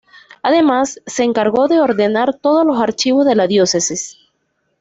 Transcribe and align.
Además, 0.41 0.99
se 1.05 1.23
encargó 1.23 1.67
de 1.67 1.79
ordenar 1.79 2.33
todos 2.35 2.65
los 2.65 2.81
archivos 2.81 3.23
de 3.23 3.35
la 3.35 3.45
diócesis. 3.45 4.17